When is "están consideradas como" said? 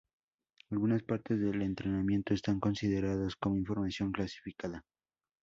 2.33-3.55